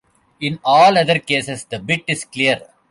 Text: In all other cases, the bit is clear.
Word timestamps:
In 0.39 0.59
all 0.65 0.97
other 0.97 1.19
cases, 1.19 1.65
the 1.65 1.77
bit 1.77 2.03
is 2.07 2.25
clear. 2.25 2.65